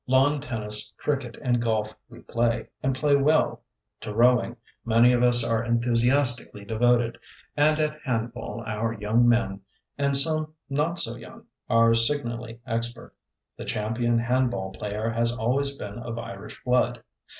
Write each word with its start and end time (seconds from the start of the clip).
Lawn 0.07 0.41
tennis, 0.41 0.95
cricket, 0.97 1.37
and 1.43 1.61
golf 1.61 1.95
we 2.09 2.21
play, 2.21 2.67
and 2.81 2.95
play 2.95 3.15
well; 3.15 3.61
to 3.99 4.11
rowing 4.11 4.57
many 4.83 5.13
of 5.13 5.21
us 5.21 5.43
are 5.47 5.63
enthusiastically 5.63 6.65
devoted; 6.65 7.19
and 7.55 7.77
at 7.79 8.01
handball 8.03 8.63
our 8.65 8.93
young 8.93 9.29
men 9.29 9.61
and 9.99 10.17
some 10.17 10.55
not 10.71 10.97
so 10.97 11.15
young 11.17 11.45
are 11.69 11.93
signally 11.93 12.59
expert. 12.65 13.13
The 13.57 13.65
champion 13.65 14.17
handball 14.17 14.71
player 14.71 15.07
has 15.11 15.35
always 15.35 15.77
been 15.77 15.99
of 15.99 16.17
Irish 16.17 16.59
blood. 16.63 17.03